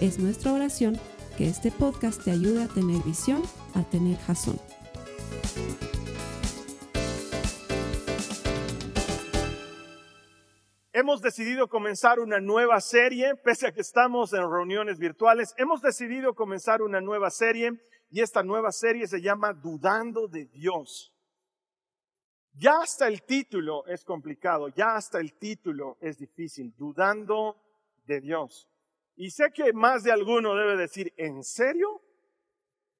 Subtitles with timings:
[0.00, 1.00] Es nuestra oración
[1.38, 3.42] que este podcast te ayude a tener visión,
[3.74, 4.60] a tener jazón.
[10.92, 16.34] Hemos decidido comenzar una nueva serie, pese a que estamos en reuniones virtuales, hemos decidido
[16.34, 17.70] comenzar una nueva serie
[18.10, 21.14] y esta nueva serie se llama Dudando de Dios.
[22.52, 27.56] Ya hasta el título es complicado, ya hasta el título es difícil, Dudando
[28.04, 28.68] de Dios.
[29.16, 32.02] Y sé que más de alguno debe decir, ¿en serio?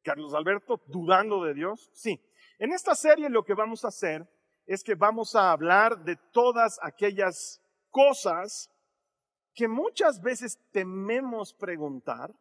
[0.02, 1.90] Carlos Alberto, dudando de Dios.
[1.92, 2.20] Sí,
[2.58, 4.26] en esta serie lo que vamos a hacer
[4.64, 8.70] es que vamos a hablar de todas aquellas cosas
[9.54, 12.34] que muchas veces tememos preguntar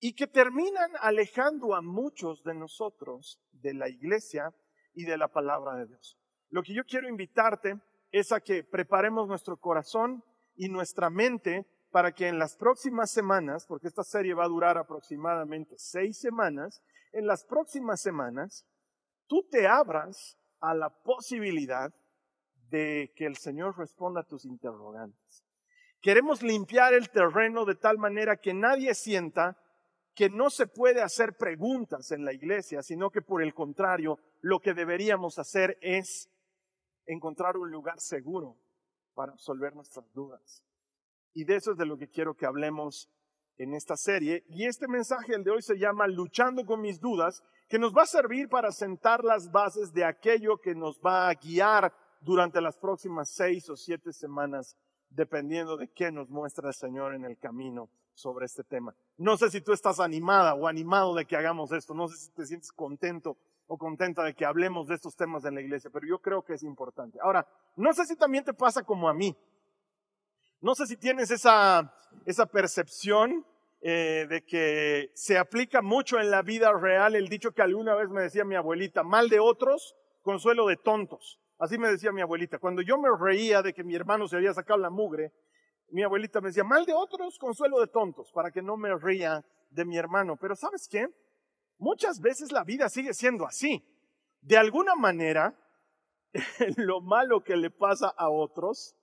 [0.00, 4.54] y que terminan alejando a muchos de nosotros de la iglesia
[4.94, 6.18] y de la palabra de Dios.
[6.50, 12.12] Lo que yo quiero invitarte es a que preparemos nuestro corazón y nuestra mente para
[12.12, 17.26] que en las próximas semanas, porque esta serie va a durar aproximadamente seis semanas, en
[17.26, 18.66] las próximas semanas
[19.26, 21.90] tú te abras a la posibilidad
[22.68, 25.42] de que el Señor responda a tus interrogantes.
[26.02, 29.56] Queremos limpiar el terreno de tal manera que nadie sienta
[30.14, 34.60] que no se puede hacer preguntas en la iglesia, sino que por el contrario, lo
[34.60, 36.28] que deberíamos hacer es
[37.06, 38.54] encontrar un lugar seguro
[39.14, 40.62] para resolver nuestras dudas.
[41.36, 43.10] Y de eso es de lo que quiero que hablemos
[43.58, 44.42] en esta serie.
[44.48, 48.04] Y este mensaje, el de hoy, se llama Luchando con mis dudas, que nos va
[48.04, 51.92] a servir para sentar las bases de aquello que nos va a guiar
[52.22, 54.78] durante las próximas seis o siete semanas,
[55.10, 58.96] dependiendo de qué nos muestra el Señor en el camino sobre este tema.
[59.18, 62.30] No sé si tú estás animada o animado de que hagamos esto, no sé si
[62.30, 63.36] te sientes contento
[63.66, 66.54] o contenta de que hablemos de estos temas en la iglesia, pero yo creo que
[66.54, 67.18] es importante.
[67.20, 69.36] Ahora, no sé si también te pasa como a mí.
[70.66, 71.94] No sé si tienes esa,
[72.24, 73.46] esa percepción
[73.82, 78.08] eh, de que se aplica mucho en la vida real el dicho que alguna vez
[78.08, 81.38] me decía mi abuelita, mal de otros, consuelo de tontos.
[81.60, 82.58] Así me decía mi abuelita.
[82.58, 85.32] Cuando yo me reía de que mi hermano se había sacado la mugre,
[85.90, 89.44] mi abuelita me decía, mal de otros, consuelo de tontos, para que no me ría
[89.70, 90.36] de mi hermano.
[90.36, 91.06] Pero ¿sabes qué?
[91.78, 93.86] Muchas veces la vida sigue siendo así.
[94.40, 95.56] De alguna manera,
[96.76, 98.96] lo malo que le pasa a otros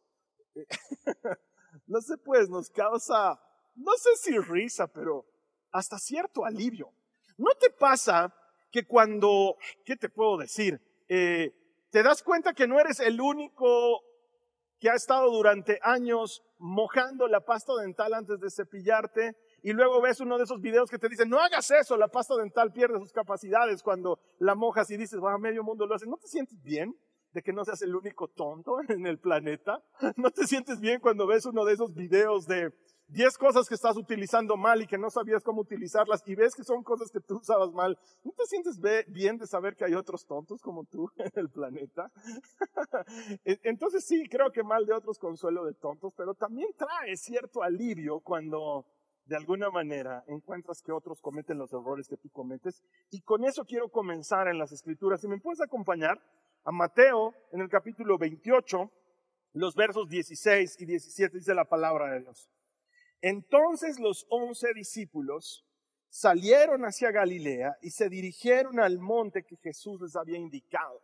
[1.87, 3.39] no sé, pues nos causa,
[3.75, 5.25] no sé si risa, pero
[5.71, 6.91] hasta cierto alivio.
[7.37, 8.33] ¿No te pasa
[8.71, 10.79] que cuando, ¿qué te puedo decir?
[11.07, 11.51] Eh,
[11.89, 14.01] te das cuenta que no eres el único
[14.79, 20.19] que ha estado durante años mojando la pasta dental antes de cepillarte y luego ves
[20.19, 23.13] uno de esos videos que te dicen, no hagas eso, la pasta dental pierde sus
[23.13, 26.05] capacidades cuando la mojas y dices, va, medio mundo lo hace.
[26.05, 26.93] ¿No te sientes bien?
[27.33, 29.83] De que no seas el único tonto en el planeta?
[30.15, 32.71] ¿No te sientes bien cuando ves uno de esos videos de
[33.07, 36.63] 10 cosas que estás utilizando mal y que no sabías cómo utilizarlas y ves que
[36.63, 37.97] son cosas que tú usabas mal?
[38.23, 42.11] ¿No te sientes bien de saber que hay otros tontos como tú en el planeta?
[43.43, 48.19] Entonces sí, creo que mal de otros consuelo de tontos, pero también trae cierto alivio
[48.19, 48.85] cuando
[49.25, 52.83] de alguna manera encuentras que otros cometen los errores que tú cometes.
[53.09, 55.21] Y con eso quiero comenzar en las escrituras.
[55.21, 56.19] Si me puedes acompañar
[56.63, 58.91] a Mateo en el capítulo 28,
[59.53, 62.49] los versos 16 y 17 dice la palabra de Dios.
[63.21, 65.65] Entonces los once discípulos
[66.09, 71.01] salieron hacia Galilea y se dirigieron al monte que Jesús les había indicado.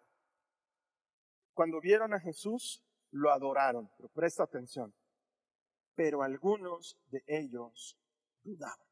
[1.54, 4.94] Cuando vieron a Jesús, lo adoraron, pero presta atención.
[5.96, 7.98] Pero algunos de ellos
[8.44, 8.88] dudaban.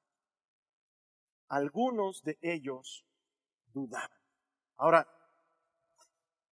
[1.47, 3.05] Algunos de ellos
[3.73, 4.09] dudaban.
[4.75, 5.07] Ahora,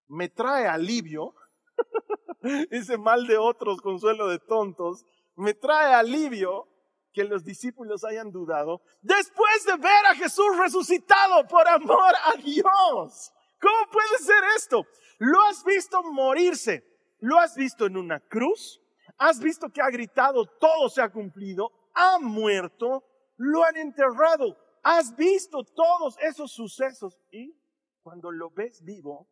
[0.07, 1.35] me trae alivio,
[2.71, 5.05] ese mal de otros, consuelo de tontos,
[5.35, 6.67] me trae alivio
[7.13, 13.31] que los discípulos hayan dudado después de ver a Jesús resucitado por amor a Dios.
[13.59, 14.85] ¿Cómo puede ser esto?
[15.17, 16.83] Lo has visto morirse,
[17.19, 18.81] lo has visto en una cruz,
[19.17, 23.03] has visto que ha gritado, todo se ha cumplido, ha muerto,
[23.37, 27.57] lo han enterrado, has visto todos esos sucesos y
[28.03, 29.27] cuando lo ves vivo,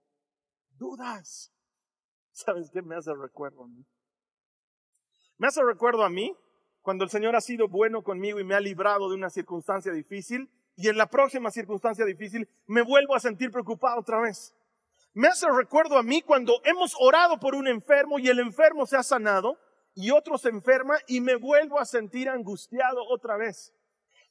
[0.77, 1.51] dudas.
[2.31, 3.85] ¿Sabes qué me hace recuerdo a mí?
[5.37, 6.35] Me hace recuerdo a mí
[6.81, 10.49] cuando el Señor ha sido bueno conmigo y me ha librado de una circunstancia difícil
[10.75, 14.53] y en la próxima circunstancia difícil me vuelvo a sentir preocupado otra vez.
[15.13, 18.97] Me hace recuerdo a mí cuando hemos orado por un enfermo y el enfermo se
[18.97, 19.57] ha sanado
[19.93, 23.73] y otro se enferma y me vuelvo a sentir angustiado otra vez.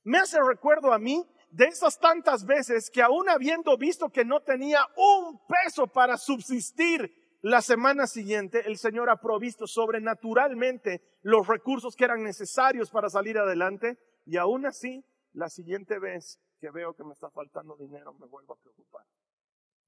[0.03, 4.41] Me hace recuerdo a mí de esas tantas veces que aún habiendo visto que no
[4.41, 7.13] tenía un peso para subsistir
[7.43, 13.37] la semana siguiente, el Señor ha provisto sobrenaturalmente los recursos que eran necesarios para salir
[13.37, 18.27] adelante y aún así, la siguiente vez que veo que me está faltando dinero, me
[18.27, 19.05] vuelvo a preocupar.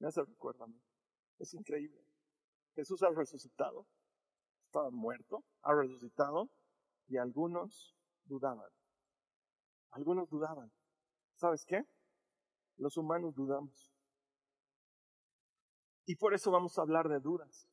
[0.01, 0.79] Me hace recuerdo a mí.
[1.39, 2.05] Es increíble.
[2.75, 3.87] Jesús ha resucitado,
[4.67, 6.51] estaba muerto, ha resucitado
[7.07, 8.71] y algunos dudaban.
[9.93, 10.71] Algunos dudaban.
[11.35, 11.85] ¿Sabes qué?
[12.77, 13.91] Los humanos dudamos.
[16.07, 17.69] Y por eso vamos a hablar de dudas.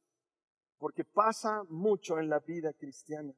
[0.78, 3.34] Porque pasa mucho en la vida cristiana.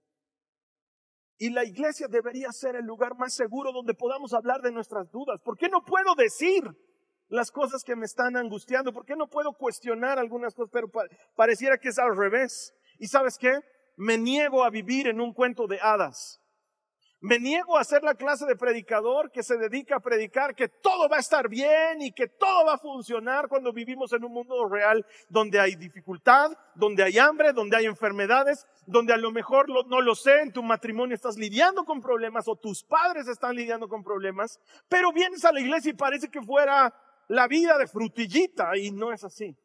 [1.37, 5.41] Y la iglesia debería ser el lugar más seguro donde podamos hablar de nuestras dudas.
[5.41, 6.63] ¿Por qué no puedo decir
[7.27, 8.93] las cosas que me están angustiando?
[8.93, 10.71] ¿Por qué no puedo cuestionar algunas cosas?
[10.71, 10.87] Pero
[11.35, 12.73] pareciera que es al revés.
[12.99, 13.59] ¿Y sabes qué?
[13.97, 16.42] Me niego a vivir en un cuento de hadas.
[17.23, 21.07] Me niego a ser la clase de predicador que se dedica a predicar que todo
[21.07, 24.67] va a estar bien y que todo va a funcionar cuando vivimos en un mundo
[24.67, 30.01] real donde hay dificultad, donde hay hambre, donde hay enfermedades, donde a lo mejor no
[30.01, 34.03] lo sé, en tu matrimonio estás lidiando con problemas o tus padres están lidiando con
[34.03, 34.59] problemas,
[34.89, 36.93] pero vienes a la iglesia y parece que fuera
[37.29, 39.55] la vida de frutillita y no es así.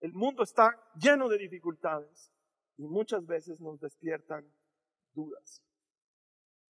[0.00, 2.30] El mundo está lleno de dificultades
[2.76, 4.46] y muchas veces nos despiertan
[5.12, 5.64] dudas.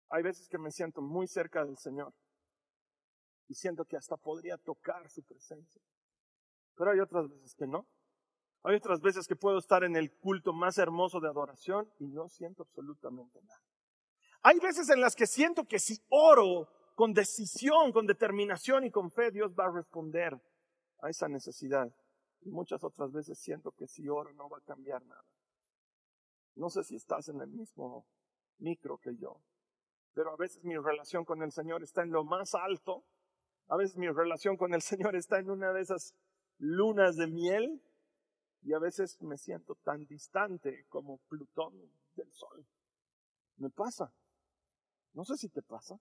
[0.09, 2.13] Hay veces que me siento muy cerca del Señor
[3.47, 5.81] y siento que hasta podría tocar su presencia.
[6.75, 7.87] Pero hay otras veces que no.
[8.63, 12.29] Hay otras veces que puedo estar en el culto más hermoso de adoración y no
[12.29, 13.61] siento absolutamente nada.
[14.41, 19.11] Hay veces en las que siento que si oro con decisión, con determinación y con
[19.11, 20.39] fe, Dios va a responder
[21.01, 21.93] a esa necesidad.
[22.41, 25.25] Y muchas otras veces siento que si oro no va a cambiar nada.
[26.55, 28.05] No sé si estás en el mismo
[28.59, 29.41] micro que yo
[30.13, 33.03] pero a veces mi relación con el Señor está en lo más alto,
[33.67, 36.15] a veces mi relación con el Señor está en una de esas
[36.57, 37.81] lunas de miel
[38.61, 41.73] y a veces me siento tan distante como Plutón
[42.15, 42.65] del Sol.
[43.57, 44.13] Me pasa.
[45.13, 45.99] No sé si te pasa.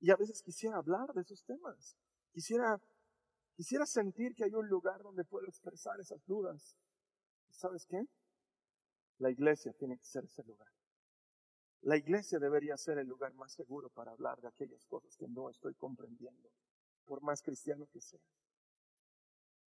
[0.00, 1.96] Y a veces quisiera hablar de esos temas.
[2.32, 2.80] Quisiera,
[3.56, 6.76] quisiera sentir que hay un lugar donde puedo expresar esas dudas.
[7.50, 8.04] ¿Sabes qué?
[9.18, 10.77] La iglesia tiene que ser ese lugar.
[11.82, 15.48] La iglesia debería ser el lugar más seguro para hablar de aquellas cosas que no
[15.48, 16.50] estoy comprendiendo,
[17.04, 18.20] por más cristiano que sea.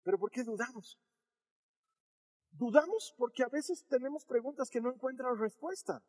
[0.03, 0.99] Pero ¿por qué dudamos?
[2.51, 6.03] Dudamos porque a veces tenemos preguntas que no encuentran respuesta.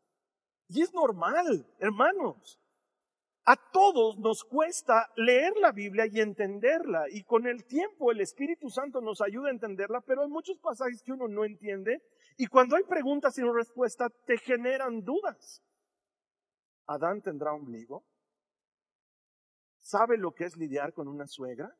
[0.68, 2.58] Y es normal, hermanos.
[3.44, 7.06] A todos nos cuesta leer la Biblia y entenderla.
[7.10, 11.02] Y con el tiempo el Espíritu Santo nos ayuda a entenderla, pero hay muchos pasajes
[11.02, 12.02] que uno no entiende.
[12.36, 15.60] Y cuando hay preguntas sin respuesta, te generan dudas.
[16.86, 18.04] ¿Adán tendrá ombligo?
[19.78, 21.74] ¿Sabe lo que es lidiar con una suegra?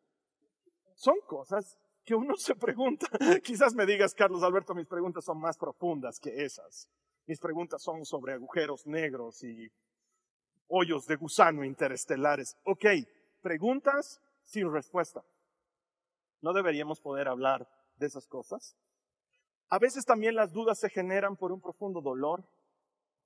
[0.95, 3.07] Son cosas que uno se pregunta.
[3.45, 6.89] Quizás me digas, Carlos Alberto, mis preguntas son más profundas que esas.
[7.27, 9.69] Mis preguntas son sobre agujeros negros y
[10.69, 12.57] hoyos de gusano interestelares.
[12.65, 12.87] Ok,
[13.41, 15.23] preguntas sin respuesta.
[16.41, 18.77] ¿No deberíamos poder hablar de esas cosas?
[19.69, 22.45] A veces también las dudas se generan por un profundo dolor,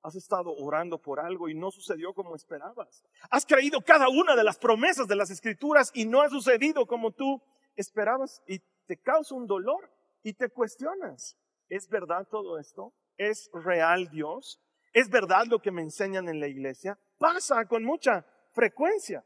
[0.06, 3.04] Has estado orando por algo y no sucedió como esperabas.
[3.28, 7.10] Has creído cada una de las promesas de las escrituras y no ha sucedido como
[7.10, 7.42] tú
[7.74, 9.90] esperabas y te causa un dolor
[10.22, 11.36] y te cuestionas.
[11.68, 12.94] ¿Es verdad todo esto?
[13.16, 14.60] ¿Es real Dios?
[14.92, 16.96] ¿Es verdad lo que me enseñan en la iglesia?
[17.18, 19.24] Pasa con mucha frecuencia.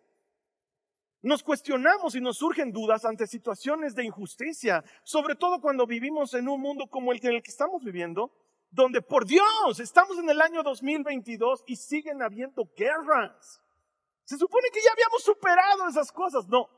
[1.21, 6.49] Nos cuestionamos y nos surgen dudas ante situaciones de injusticia, sobre todo cuando vivimos en
[6.49, 8.33] un mundo como el en el que estamos viviendo,
[8.71, 13.61] donde por Dios estamos en el año 2022 y siguen habiendo guerras.
[14.25, 16.69] Se supone que ya habíamos superado esas cosas, no.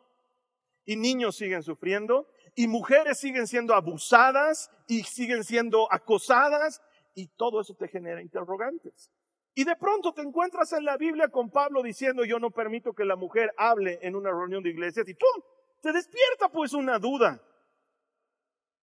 [0.84, 6.80] Y niños siguen sufriendo, y mujeres siguen siendo abusadas, y siguen siendo acosadas,
[7.14, 9.10] y todo eso te genera interrogantes.
[9.54, 13.04] Y de pronto te encuentras en la Biblia con Pablo diciendo, yo no permito que
[13.04, 15.42] la mujer hable en una reunión de iglesias, y ¡pum!
[15.82, 17.42] Te despierta pues una duda.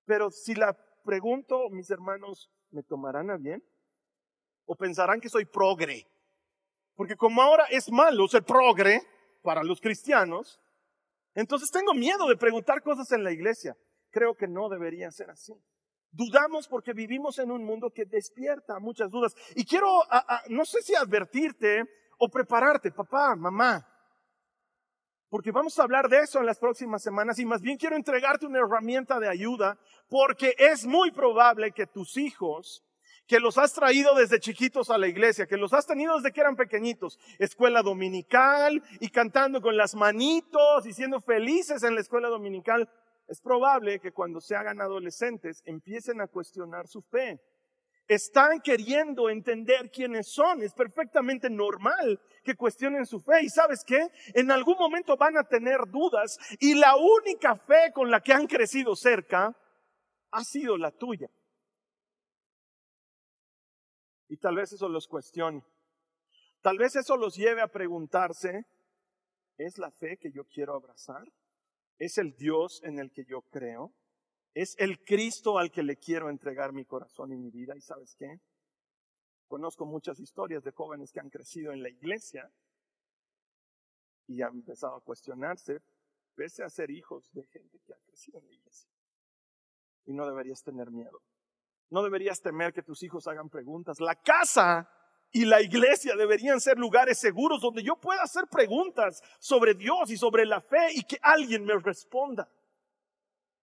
[0.06, 3.64] Pero si la pregunto, mis hermanos, ¿me tomarán a bien?
[4.66, 6.06] ¿O pensarán que soy progre?
[6.96, 9.02] Porque como ahora es malo ser progre
[9.42, 10.60] para los cristianos,
[11.34, 13.76] entonces tengo miedo de preguntar cosas en la iglesia.
[14.12, 15.54] Creo que no debería ser así.
[16.12, 19.34] Dudamos porque vivimos en un mundo que despierta muchas dudas.
[19.56, 19.88] Y quiero,
[20.50, 21.84] no sé si advertirte
[22.18, 23.86] o prepararte, papá, mamá,
[25.30, 28.48] porque vamos a hablar de eso en las próximas semanas y más bien quiero entregarte
[28.48, 29.78] una herramienta de ayuda
[30.10, 32.84] porque es muy probable que tus hijos,
[33.28, 36.42] que los has traído desde chiquitos a la iglesia, que los has tenido desde que
[36.42, 42.28] eran pequeñitos, escuela dominical y cantando con las manitos y siendo felices en la escuela
[42.30, 42.90] dominical,
[43.28, 47.40] es probable que cuando se hagan adolescentes empiecen a cuestionar su fe.
[48.10, 50.62] Están queriendo entender quiénes son.
[50.62, 53.44] Es perfectamente normal que cuestionen su fe.
[53.44, 54.10] Y sabes qué?
[54.34, 58.48] En algún momento van a tener dudas y la única fe con la que han
[58.48, 59.56] crecido cerca
[60.32, 61.30] ha sido la tuya.
[64.28, 65.64] Y tal vez eso los cuestione.
[66.62, 68.66] Tal vez eso los lleve a preguntarse,
[69.58, 71.24] ¿es la fe que yo quiero abrazar?
[72.00, 73.94] es el Dios en el que yo creo,
[74.54, 77.76] es el Cristo al que le quiero entregar mi corazón y mi vida.
[77.76, 78.40] ¿Y sabes qué?
[79.48, 82.52] Conozco muchas historias de jóvenes que han crecido en la iglesia
[84.28, 85.82] y han empezado a cuestionarse,
[86.36, 88.90] pese a ser hijos de gente que ha crecido en la iglesia.
[90.06, 91.22] Y no deberías tener miedo.
[91.90, 94.00] No deberías temer que tus hijos hagan preguntas.
[94.00, 94.88] La casa
[95.32, 100.18] y la iglesia deberían ser lugares seguros donde yo pueda hacer preguntas sobre Dios y
[100.18, 102.48] sobre la fe y que alguien me responda.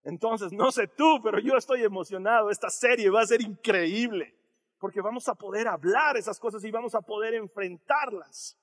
[0.06, 2.48] Entonces, no sé tú, pero yo estoy emocionado.
[2.48, 4.36] Esta serie va a ser increíble
[4.78, 8.56] porque vamos a poder hablar esas cosas y vamos a poder enfrentarlas.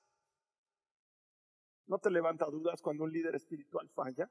[1.86, 4.30] ¿No te levanta dudas cuando un líder espiritual falla?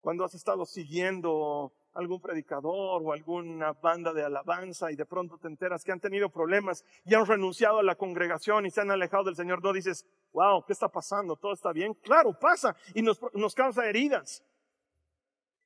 [0.00, 5.46] Cuando has estado siguiendo algún predicador o alguna banda de alabanza y de pronto te
[5.46, 9.24] enteras que han tenido problemas y han renunciado a la congregación y se han alejado
[9.24, 11.36] del Señor, no dices, wow, ¿qué está pasando?
[11.36, 11.94] ¿Todo está bien?
[11.94, 14.42] Claro, pasa y nos, nos causa heridas.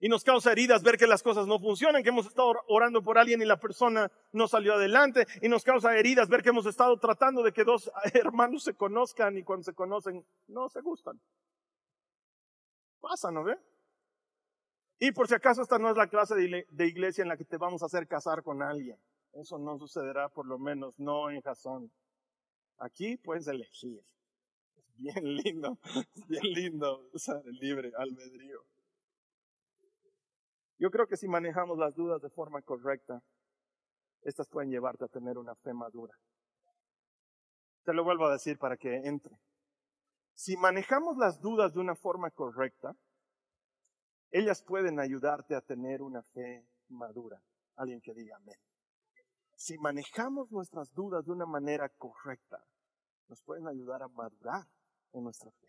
[0.02, 3.18] Y nos causa heridas ver que las cosas no funcionan, que hemos estado orando por
[3.18, 5.28] alguien y la persona no salió adelante.
[5.40, 9.38] Y nos causa heridas ver que hemos estado tratando de que dos hermanos se conozcan
[9.38, 11.20] y cuando se conocen no se gustan.
[13.00, 13.56] Pasa, ¿no ve?
[14.98, 17.56] Y por si acaso esta no es la clase de iglesia en la que te
[17.56, 18.98] vamos a hacer casar con alguien.
[19.34, 21.88] Eso no sucederá, por lo menos no en Jason.
[22.78, 24.02] Aquí puedes elegir.
[24.74, 25.78] Es bien lindo,
[26.16, 28.64] es bien lindo usar el libre albedrío.
[30.82, 33.22] Yo creo que si manejamos las dudas de forma correcta,
[34.22, 36.12] estas pueden llevarte a tener una fe madura.
[37.84, 39.38] Te lo vuelvo a decir para que entre.
[40.34, 42.96] Si manejamos las dudas de una forma correcta,
[44.32, 47.40] ellas pueden ayudarte a tener una fe madura.
[47.76, 48.58] Alguien que diga amén.
[49.54, 52.60] Si manejamos nuestras dudas de una manera correcta,
[53.28, 54.66] nos pueden ayudar a madurar
[55.12, 55.68] en nuestra fe.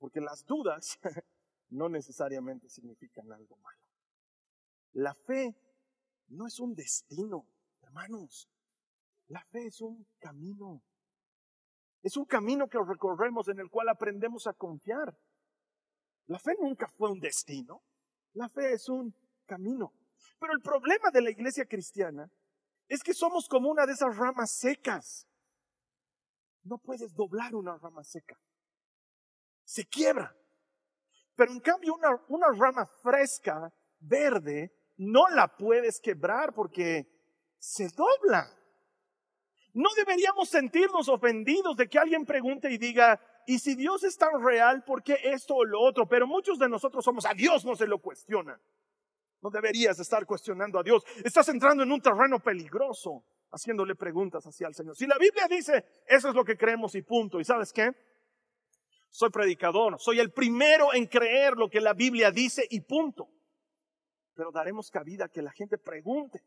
[0.00, 0.98] Porque las dudas
[1.70, 3.82] no necesariamente significan algo malo.
[4.92, 5.54] La fe
[6.28, 7.46] no es un destino,
[7.82, 8.48] hermanos.
[9.28, 10.82] La fe es un camino.
[12.02, 15.18] Es un camino que recorremos en el cual aprendemos a confiar.
[16.26, 17.82] La fe nunca fue un destino,
[18.34, 19.14] la fe es un
[19.46, 19.92] camino.
[20.38, 22.30] Pero el problema de la iglesia cristiana
[22.86, 25.26] es que somos como una de esas ramas secas.
[26.62, 28.38] No puedes doblar una rama seca.
[29.64, 30.34] Se quiebra.
[31.38, 37.06] Pero en cambio una, rama fresca, verde, no la puedes quebrar porque
[37.58, 38.50] se dobla.
[39.72, 44.42] No deberíamos sentirnos ofendidos de que alguien pregunte y diga, y si Dios es tan
[44.44, 46.08] real, ¿por qué esto o lo otro?
[46.08, 48.60] Pero muchos de nosotros somos, a Dios no se lo cuestiona.
[49.40, 51.04] No deberías estar cuestionando a Dios.
[51.24, 54.96] Estás entrando en un terreno peligroso haciéndole preguntas hacia el Señor.
[54.96, 57.38] Si la Biblia dice, eso es lo que creemos y punto.
[57.38, 57.92] ¿Y sabes qué?
[59.10, 63.28] Soy predicador, soy el primero en creer lo que la Biblia dice y punto.
[64.34, 66.44] Pero daremos cabida a que la gente pregunte.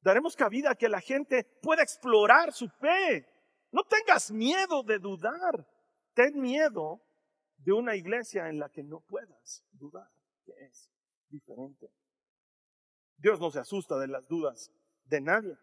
[0.00, 3.26] Daremos cabida a que la gente pueda explorar su fe.
[3.70, 5.66] No tengas miedo de dudar.
[6.14, 7.02] Ten miedo
[7.56, 10.08] de una iglesia en la que no puedas dudar,
[10.44, 10.90] que es
[11.28, 11.90] diferente.
[13.16, 14.70] Dios no se asusta de las dudas
[15.04, 15.56] de nadie.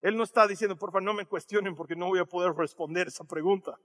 [0.00, 3.08] Él no está diciendo, por favor, no me cuestionen porque no voy a poder responder
[3.08, 3.78] esa pregunta.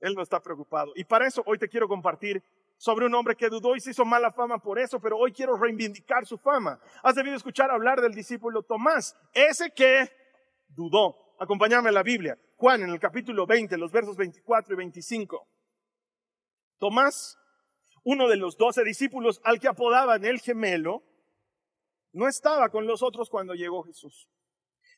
[0.00, 0.92] Él no está preocupado.
[0.94, 2.42] Y para eso hoy te quiero compartir
[2.76, 5.56] sobre un hombre que dudó y se hizo mala fama por eso, pero hoy quiero
[5.56, 6.80] reivindicar su fama.
[7.02, 10.08] Has debido escuchar hablar del discípulo Tomás, ese que
[10.68, 11.16] dudó.
[11.40, 12.38] Acompáñame a la Biblia.
[12.56, 15.48] Juan en el capítulo 20, los versos 24 y 25.
[16.78, 17.36] Tomás,
[18.04, 21.02] uno de los doce discípulos al que apodaban el gemelo,
[22.12, 24.28] no estaba con los otros cuando llegó Jesús.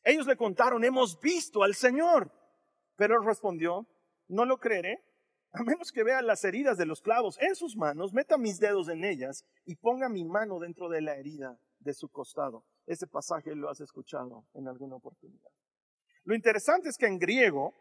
[0.03, 2.31] Ellos le contaron, hemos visto al Señor.
[2.97, 3.87] Pero él respondió,
[4.31, 5.03] no lo creeré
[5.53, 8.89] a menos que vea las heridas de los clavos en sus manos, meta mis dedos
[8.89, 12.65] en ellas y ponga mi mano dentro de la herida de su costado.
[12.87, 15.51] Ese pasaje lo has escuchado en alguna oportunidad.
[16.25, 17.75] Lo interesante es que en griego,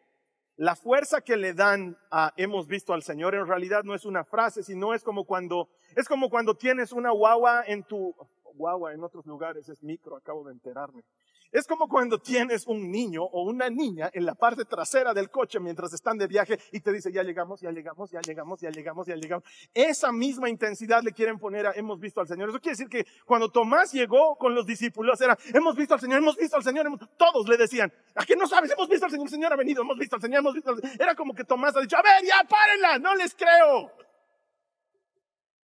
[0.55, 4.23] la fuerza que le dan a hemos visto al Señor en realidad no es una
[4.23, 8.15] frase, sino es como cuando, es como cuando tienes una guagua en tu,
[8.55, 11.03] guagua en otros lugares es micro, acabo de enterarme.
[11.51, 15.59] Es como cuando tienes un niño o una niña en la parte trasera del coche
[15.59, 19.07] mientras están de viaje y te dice, ya llegamos, ya llegamos, ya llegamos, ya llegamos,
[19.07, 19.43] ya llegamos.
[19.73, 22.49] Esa misma intensidad le quieren poner a hemos visto al Señor.
[22.49, 26.19] Eso quiere decir que cuando Tomás llegó con los discípulos era, hemos visto al Señor,
[26.19, 26.87] hemos visto al Señor,
[27.17, 28.71] todos le decían, ¿a qué no sabes?
[28.71, 30.81] Hemos visto al Señor, el Señor ha venido, hemos visto al Señor, hemos visto al
[30.81, 31.01] Señor.
[31.01, 33.91] Era como que Tomás ha dicho, a ver, ya párenla, no les creo.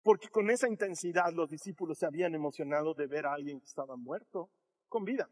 [0.04, 3.96] Porque con esa intensidad los discípulos se habían emocionado de ver a alguien que estaba
[3.96, 4.50] muerto
[4.88, 5.28] con vida.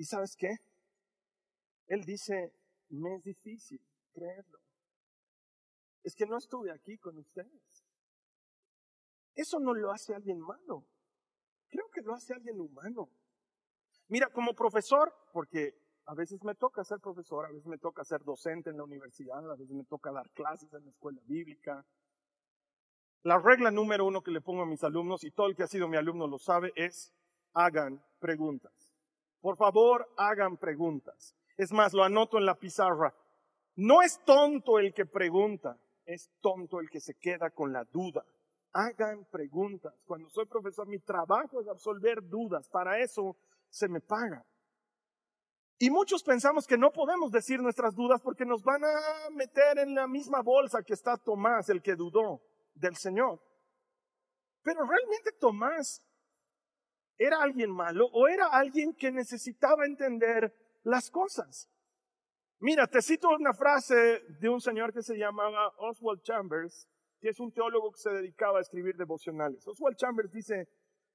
[0.00, 0.56] ¿Y sabes qué?
[1.88, 2.54] Él dice,
[2.88, 3.78] me es difícil
[4.14, 4.58] creerlo.
[6.02, 7.84] Es que no estuve aquí con ustedes.
[9.34, 10.86] Eso no lo hace alguien malo.
[11.68, 13.10] Creo que lo hace alguien humano.
[14.08, 15.74] Mira, como profesor, porque
[16.06, 19.50] a veces me toca ser profesor, a veces me toca ser docente en la universidad,
[19.50, 21.84] a veces me toca dar clases en la escuela bíblica.
[23.24, 25.68] La regla número uno que le pongo a mis alumnos, y todo el que ha
[25.68, 27.12] sido mi alumno lo sabe, es
[27.52, 28.89] hagan preguntas.
[29.40, 31.34] Por favor, hagan preguntas.
[31.56, 33.14] Es más, lo anoto en la pizarra.
[33.76, 38.24] No es tonto el que pregunta, es tonto el que se queda con la duda.
[38.72, 39.94] Hagan preguntas.
[40.06, 42.68] Cuando soy profesor, mi trabajo es absolver dudas.
[42.68, 43.36] Para eso
[43.68, 44.44] se me paga.
[45.78, 49.94] Y muchos pensamos que no podemos decir nuestras dudas porque nos van a meter en
[49.94, 52.42] la misma bolsa que está Tomás, el que dudó
[52.74, 53.40] del Señor.
[54.62, 56.02] Pero realmente Tomás
[57.20, 61.68] era alguien malo o era alguien que necesitaba entender las cosas.
[62.60, 66.88] Mira, te cito una frase de un señor que se llamaba Oswald Chambers,
[67.20, 69.66] que es un teólogo que se dedicaba a escribir devocionales.
[69.68, 70.68] Oswald Chambers dice,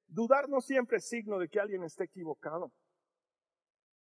[0.06, 2.72] dudar no siempre es signo de que alguien esté equivocado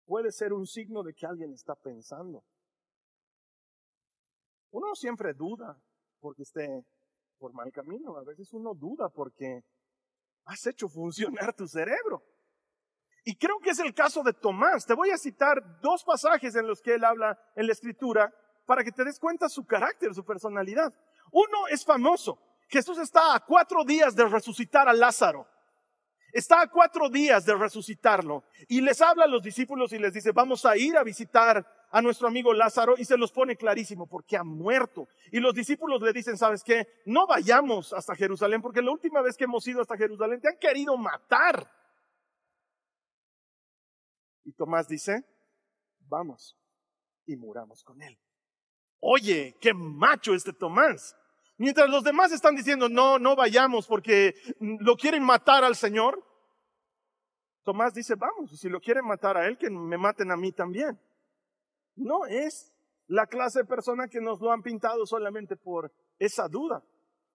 [0.06, 2.42] puede ser un signo de que alguien está pensando.
[4.72, 5.80] Uno siempre duda
[6.18, 6.84] porque esté
[7.38, 8.16] por mal camino.
[8.16, 9.62] A veces uno duda porque
[10.46, 12.22] has hecho funcionar tu cerebro.
[13.24, 14.86] Y creo que es el caso de Tomás.
[14.86, 18.32] Te voy a citar dos pasajes en los que él habla en la escritura
[18.64, 20.94] para que te des cuenta su carácter, su personalidad.
[21.32, 22.38] Uno es famoso.
[22.68, 25.46] Jesús está a cuatro días de resucitar a Lázaro.
[26.32, 30.32] Está a cuatro días de resucitarlo y les habla a los discípulos y les dice,
[30.32, 34.36] vamos a ir a visitar a nuestro amigo Lázaro y se los pone clarísimo porque
[34.36, 35.08] ha muerto.
[35.30, 36.86] Y los discípulos le dicen, ¿sabes qué?
[37.06, 40.58] No vayamos hasta Jerusalén porque la última vez que hemos ido hasta Jerusalén te han
[40.58, 41.70] querido matar.
[44.44, 45.24] Y Tomás dice,
[46.00, 46.56] vamos
[47.26, 48.18] y muramos con él.
[49.00, 51.16] Oye, qué macho este Tomás.
[51.58, 56.22] Mientras los demás están diciendo, no, no vayamos porque lo quieren matar al Señor.
[57.64, 61.00] Tomás dice, vamos, si lo quieren matar a él, que me maten a mí también.
[61.96, 62.72] No es
[63.06, 66.82] la clase de persona que nos lo han pintado solamente por esa duda.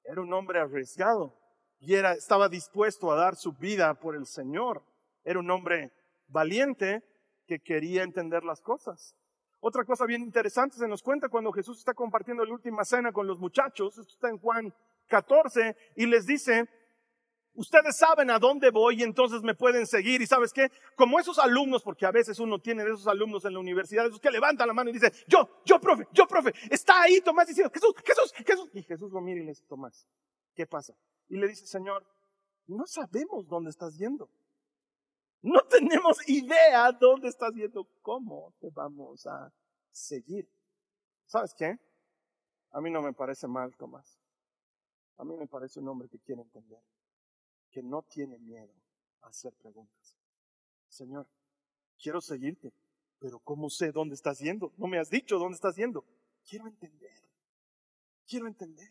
[0.03, 1.37] Era un hombre arriesgado
[1.79, 4.83] y era, estaba dispuesto a dar su vida por el Señor.
[5.23, 5.91] Era un hombre
[6.27, 7.03] valiente
[7.45, 9.15] que quería entender las cosas.
[9.59, 13.27] Otra cosa bien interesante se nos cuenta cuando Jesús está compartiendo la última cena con
[13.27, 14.73] los muchachos, esto está en Juan
[15.07, 16.67] 14, y les dice,
[17.53, 20.21] ustedes saben a dónde voy y entonces me pueden seguir.
[20.21, 23.53] Y sabes qué, como esos alumnos, porque a veces uno tiene de esos alumnos en
[23.53, 27.01] la universidad, esos que levantan la mano y dice, yo, yo, profe, yo, profe, está
[27.01, 28.69] ahí Tomás diciendo, Jesús, Jesús, Jesús.
[28.73, 30.07] Y Jesús lo mira y le dice, Tomás,
[30.55, 30.93] ¿qué pasa?
[31.29, 32.05] Y le dice, Señor,
[32.67, 34.29] no sabemos dónde estás yendo.
[35.41, 39.51] No tenemos idea dónde estás yendo, cómo te vamos a
[39.91, 40.47] seguir.
[41.25, 41.77] ¿Sabes qué?
[42.71, 44.19] A mí no me parece mal, Tomás.
[45.17, 46.79] A mí me parece un hombre que quiere entender,
[47.71, 48.73] que no tiene miedo
[49.21, 50.15] a hacer preguntas.
[50.87, 51.27] Señor,
[51.97, 52.73] quiero seguirte,
[53.19, 54.73] pero ¿cómo sé dónde estás yendo?
[54.77, 56.05] No me has dicho dónde estás yendo.
[56.47, 57.23] Quiero entender.
[58.27, 58.89] Quiero entender.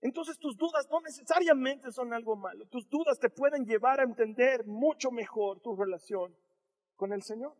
[0.00, 2.66] Entonces tus dudas no necesariamente son algo malo.
[2.66, 6.34] Tus dudas te pueden llevar a entender mucho mejor tu relación
[6.96, 7.54] con el Señor.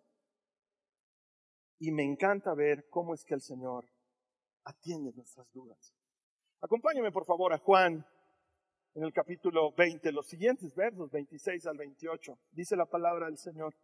[1.78, 3.86] Y me encanta ver cómo es que el Señor
[4.64, 5.94] atiende nuestras dudas.
[6.60, 8.06] Acompáñame por favor a Juan
[8.94, 12.38] en el capítulo 20, los siguientes versos, 26 al 28.
[12.52, 13.74] Dice la palabra del Señor.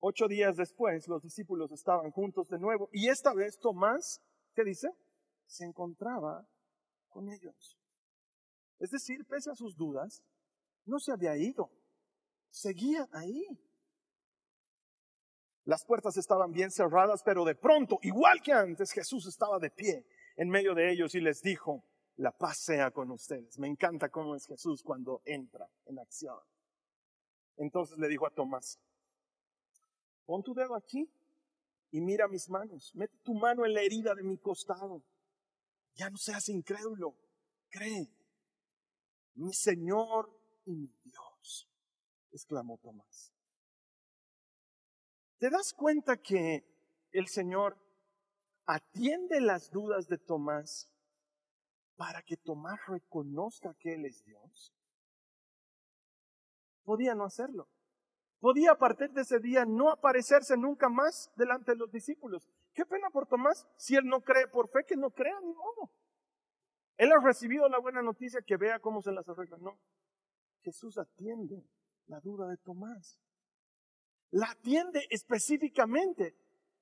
[0.00, 4.20] Ocho días después los discípulos estaban juntos de nuevo y esta vez Tomás,
[4.54, 4.88] ¿qué dice?
[5.46, 6.46] Se encontraba
[7.08, 7.76] con ellos.
[8.78, 10.22] Es decir, pese a sus dudas,
[10.84, 11.70] no se había ido,
[12.48, 13.44] seguía ahí.
[15.64, 20.06] Las puertas estaban bien cerradas, pero de pronto, igual que antes, Jesús estaba de pie
[20.36, 21.84] en medio de ellos y les dijo,
[22.18, 23.58] la paz sea con ustedes.
[23.58, 26.38] Me encanta cómo es Jesús cuando entra en acción.
[27.56, 28.78] Entonces le dijo a Tomás,
[30.26, 31.08] pon tu dedo aquí
[31.90, 32.92] y mira mis manos.
[32.94, 35.02] Mete tu mano en la herida de mi costado.
[35.94, 37.16] Ya no seas incrédulo,
[37.70, 38.08] cree.
[39.34, 40.28] Mi Señor
[40.64, 41.68] y mi Dios,
[42.32, 43.32] exclamó Tomás.
[45.38, 46.64] ¿Te das cuenta que
[47.12, 47.78] el Señor
[48.66, 50.90] atiende las dudas de Tomás
[51.98, 54.72] para que Tomás reconozca que Él es Dios?
[56.84, 57.68] Podía no hacerlo.
[58.40, 62.48] Podía a partir de ese día no aparecerse nunca más delante de los discípulos.
[62.72, 65.90] Qué pena por Tomás, si él no cree por fe, que no crea ni modo.
[66.96, 69.58] Él ha recibido la buena noticia que vea cómo se las arregla.
[69.58, 69.80] No,
[70.62, 71.68] Jesús atiende
[72.06, 73.20] la duda de Tomás.
[74.30, 76.36] La atiende específicamente.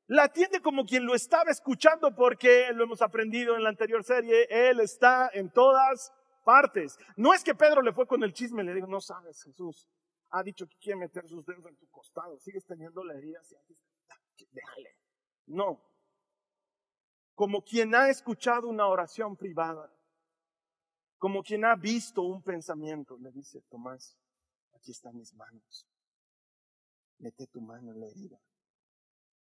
[0.09, 4.47] La atiende como quien lo estaba escuchando porque lo hemos aprendido en la anterior serie.
[4.51, 6.13] Él está en todas
[6.45, 6.97] partes.
[7.17, 9.89] No es que Pedro le fue con el chisme le dijo, no sabes, Jesús
[10.31, 12.39] ha dicho que quiere meter sus dedos en tu costado.
[12.39, 13.41] Sigues teniendo la herida.
[14.53, 14.97] Déjale.
[15.47, 15.83] No.
[17.35, 19.93] Como quien ha escuchado una oración privada.
[21.19, 24.17] Como quien ha visto un pensamiento, le dice Tomás,
[24.75, 25.89] aquí están mis manos.
[27.19, 28.39] Mete tu mano en la herida.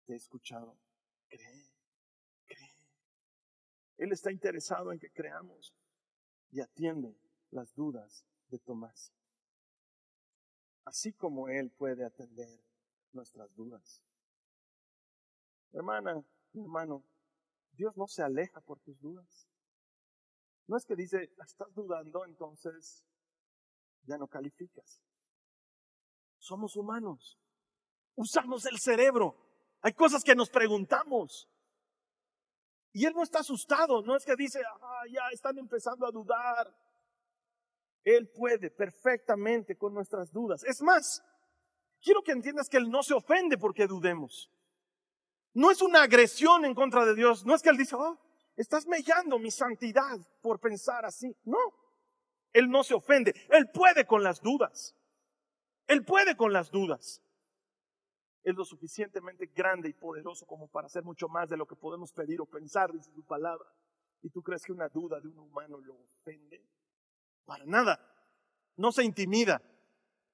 [0.06, 0.76] Te he escuchado.
[1.28, 1.70] Cree,
[2.46, 2.76] cree.
[3.98, 5.74] Él está interesado en que creamos
[6.50, 7.16] y atiende
[7.50, 9.12] las dudas de Tomás.
[10.84, 12.60] Así como Él puede atender
[13.12, 14.02] nuestras dudas.
[15.72, 17.02] Hermana, hermano,
[17.72, 19.48] Dios no se aleja por tus dudas.
[20.66, 23.04] No es que dice, estás dudando, entonces
[24.04, 25.02] ya no calificas.
[26.38, 27.38] Somos humanos.
[28.16, 29.43] Usamos el cerebro.
[29.85, 31.47] Hay cosas que nos preguntamos.
[32.90, 34.01] Y Él no está asustado.
[34.01, 36.75] No es que dice, ah, ya están empezando a dudar.
[38.03, 40.64] Él puede perfectamente con nuestras dudas.
[40.64, 41.23] Es más,
[42.01, 44.51] quiero que entiendas que Él no se ofende porque dudemos.
[45.53, 47.44] No es una agresión en contra de Dios.
[47.44, 48.18] No es que Él dice, oh,
[48.57, 51.37] estás mellando mi santidad por pensar así.
[51.44, 51.59] No,
[52.55, 53.35] Él no se ofende.
[53.51, 54.97] Él puede con las dudas.
[55.87, 57.20] Él puede con las dudas.
[58.44, 62.12] Es lo suficientemente grande y poderoso como para hacer mucho más de lo que podemos
[62.12, 63.66] pedir o pensar, dice su palabra.
[64.22, 66.62] ¿Y tú crees que una duda de un humano lo ofende?
[67.46, 67.98] Para nada.
[68.76, 69.62] No se intimida.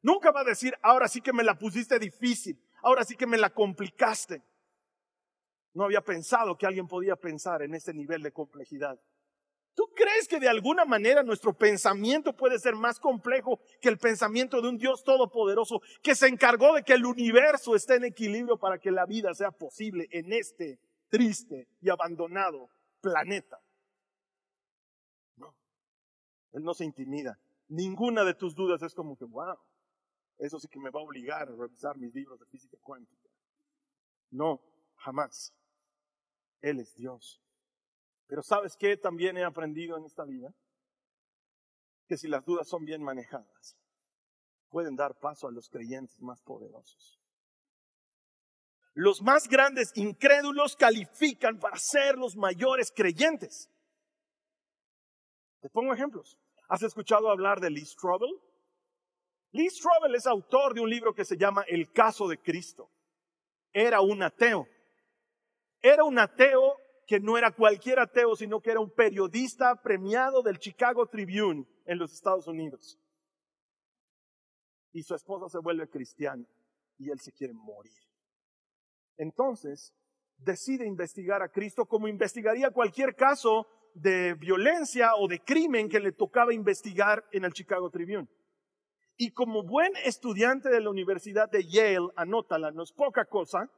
[0.03, 3.39] Nunca va a decir, ahora sí que me la pusiste difícil, ahora sí que me
[3.39, 4.43] la complicaste.
[5.73, 9.01] No había pensado que alguien podía pensar en ese nivel de complejidad.
[9.75, 14.61] ¿Tú crees que de alguna manera nuestro pensamiento puede ser más complejo que el pensamiento
[14.61, 18.79] de un Dios todopoderoso que se encargó de que el universo esté en equilibrio para
[18.79, 20.79] que la vida sea posible en este
[21.09, 22.69] triste y abandonado
[23.01, 23.59] planeta?
[25.37, 25.55] No,
[26.53, 27.39] Él no se intimida.
[27.69, 29.57] Ninguna de tus dudas es como que, wow,
[30.39, 33.29] eso sí que me va a obligar a revisar mis libros de física cuántica.
[34.31, 34.61] No,
[34.97, 35.53] jamás.
[36.61, 37.41] Él es Dios.
[38.31, 40.55] Pero ¿sabes qué también he aprendido en esta vida?
[42.07, 43.77] Que si las dudas son bien manejadas,
[44.69, 47.21] pueden dar paso a los creyentes más poderosos.
[48.95, 53.69] Los más grandes incrédulos califican para ser los mayores creyentes.
[55.61, 56.39] Te pongo ejemplos.
[56.69, 58.31] ¿Has escuchado hablar de Lee Strobel?
[59.51, 62.93] Lee Strobel es autor de un libro que se llama El caso de Cristo.
[63.73, 64.69] Era un ateo
[65.83, 66.77] era un ateo
[67.11, 71.99] que no era cualquier ateo, sino que era un periodista premiado del Chicago Tribune en
[71.99, 73.01] los Estados Unidos.
[74.93, 76.47] Y su esposa se vuelve cristiana
[76.99, 77.99] y él se quiere morir.
[79.17, 79.93] Entonces,
[80.37, 86.13] decide investigar a Cristo como investigaría cualquier caso de violencia o de crimen que le
[86.13, 88.29] tocaba investigar en el Chicago Tribune.
[89.17, 93.69] Y como buen estudiante de la Universidad de Yale, anótala, no es poca cosa,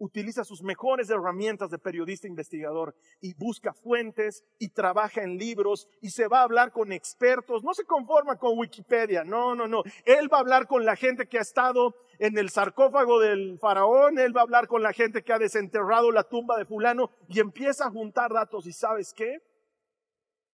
[0.00, 6.10] utiliza sus mejores herramientas de periodista investigador y busca fuentes y trabaja en libros y
[6.10, 7.62] se va a hablar con expertos.
[7.62, 9.82] No se conforma con Wikipedia, no, no, no.
[10.04, 14.18] Él va a hablar con la gente que ha estado en el sarcófago del faraón,
[14.18, 17.40] él va a hablar con la gente que ha desenterrado la tumba de fulano y
[17.40, 19.38] empieza a juntar datos y sabes qué?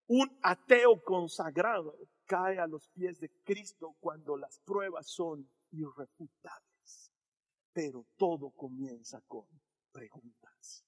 [0.09, 1.95] Un ateo consagrado
[2.27, 6.76] cae a los pies de Cristo cuando las pruebas son irrefutables
[7.77, 9.45] pero todo comienza con
[9.93, 10.83] preguntas.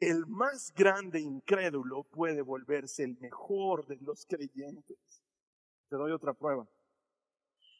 [0.00, 5.22] El más grande incrédulo puede volverse el mejor de los creyentes.
[5.88, 6.68] Te doy otra prueba.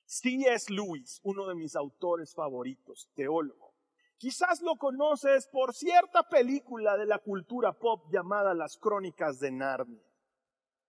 [0.07, 0.73] C.S.
[0.73, 3.75] Lewis, uno de mis autores favoritos, teólogo,
[4.19, 10.07] Quizás lo conoces por cierta película de la cultura pop llamada Las Crónicas de Narnia,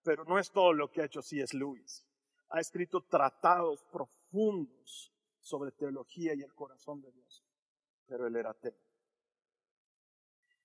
[0.03, 1.57] pero no es todo lo que ha hecho C.S.
[1.57, 2.05] Lewis.
[2.49, 5.12] Ha escrito tratados profundos
[5.43, 7.43] sobre teología y el corazón de Dios,
[8.07, 8.73] pero él era ateo.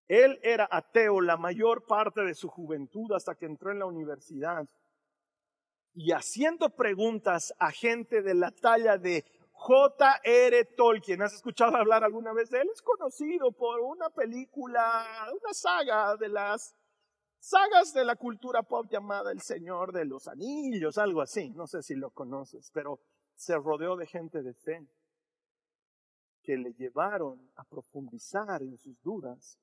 [0.07, 4.67] Él era ateo la mayor parte de su juventud hasta que entró en la universidad
[5.93, 10.65] y haciendo preguntas a gente de la talla de J.R.
[10.77, 11.21] Tolkien.
[11.21, 12.69] ¿Has escuchado hablar alguna vez de él?
[12.73, 16.75] Es conocido por una película, una saga de las
[17.41, 21.51] sagas de la cultura pop llamada El Señor de los Anillos, algo así.
[21.51, 23.01] No sé si lo conoces, pero
[23.39, 24.85] se rodeó de gente de fe
[26.43, 29.61] que le llevaron a profundizar en sus dudas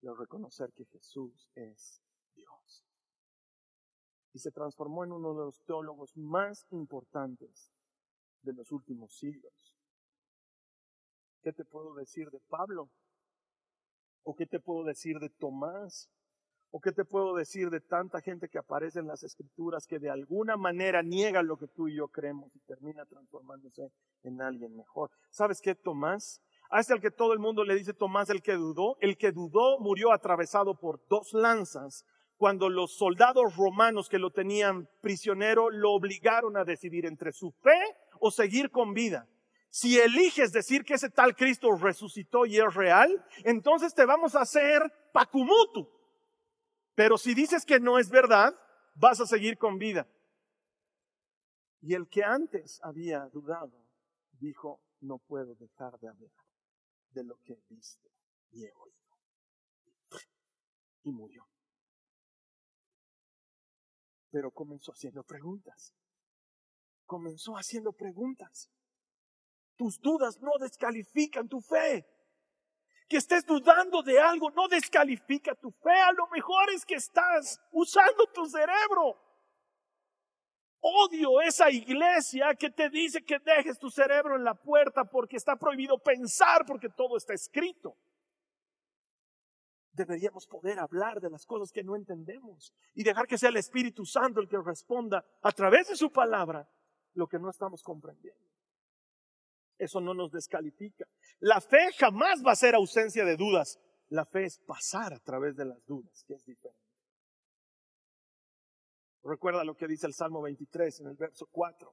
[0.00, 2.00] y a reconocer que Jesús es
[2.34, 2.86] Dios.
[4.32, 7.70] Y se transformó en uno de los teólogos más importantes
[8.40, 9.52] de los últimos siglos.
[11.42, 12.88] ¿Qué te puedo decir de Pablo?
[14.22, 16.08] ¿O qué te puedo decir de Tomás?
[16.76, 20.10] ¿O qué te puedo decir de tanta gente que aparece en las escrituras que de
[20.10, 23.92] alguna manera niega lo que tú y yo creemos y termina transformándose
[24.24, 25.12] en alguien mejor?
[25.30, 26.40] ¿Sabes qué, Tomás?
[26.70, 29.30] A este al que todo el mundo le dice Tomás el que dudó, el que
[29.30, 32.04] dudó murió atravesado por dos lanzas
[32.38, 37.78] cuando los soldados romanos que lo tenían prisionero lo obligaron a decidir entre su fe
[38.18, 39.28] o seguir con vida.
[39.70, 44.40] Si eliges decir que ese tal Cristo resucitó y es real, entonces te vamos a
[44.40, 44.82] hacer
[45.12, 45.88] pacumutu.
[46.94, 48.54] Pero si dices que no es verdad,
[48.94, 50.08] vas a seguir con vida.
[51.80, 53.84] Y el que antes había dudado,
[54.32, 56.30] dijo, no puedo dejar de hablar
[57.10, 58.08] de lo que he visto
[58.50, 58.94] y he oído.
[61.02, 61.46] Y murió.
[64.30, 65.94] Pero comenzó haciendo preguntas
[67.06, 68.70] comenzó haciendo preguntas.
[69.76, 72.06] Tus dudas no descalifican tu fe.
[73.08, 75.92] Que estés dudando de algo no descalifica tu fe.
[75.92, 79.16] A lo mejor es que estás usando tu cerebro.
[80.80, 85.56] Odio esa iglesia que te dice que dejes tu cerebro en la puerta porque está
[85.56, 87.96] prohibido pensar porque todo está escrito.
[89.92, 94.04] Deberíamos poder hablar de las cosas que no entendemos y dejar que sea el Espíritu
[94.04, 96.68] Santo el que responda a través de su palabra
[97.14, 98.53] lo que no estamos comprendiendo.
[99.78, 101.06] Eso no nos descalifica.
[101.40, 103.78] La fe jamás va a ser ausencia de dudas.
[104.08, 106.84] La fe es pasar a través de las dudas, que es diferente.
[109.24, 111.92] Recuerda lo que dice el Salmo 23 en el verso 4.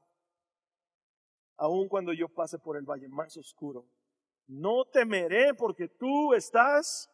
[1.57, 3.87] Aun cuando yo pase por el valle más oscuro,
[4.47, 7.09] no temeré porque tú estás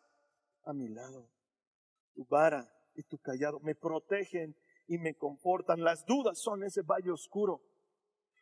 [0.64, 1.30] a mi lado.
[2.14, 4.56] Tu vara y tu callado me protegen
[4.88, 5.84] y me confortan.
[5.84, 7.62] Las dudas son ese valle oscuro